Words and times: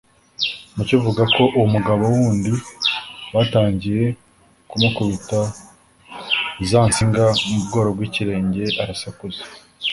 Mucyo 0.75 0.93
avuga 0.99 1.23
ko 1.35 1.43
uwo 1.55 1.67
mugabo 1.75 2.03
wundi 2.13 2.51
batangiye 3.33 4.05
kumukubita 4.69 5.39
za 6.69 6.81
nsinga 6.89 7.25
mu 7.49 7.59
bworo 7.65 7.89
bw’ikirenge 7.95 8.63
arasakuza 8.81 9.41